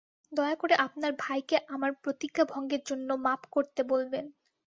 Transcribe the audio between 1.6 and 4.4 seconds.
আমার প্রতিজ্ঞাভঙ্গের জন্য মাপ করতে বলবেন।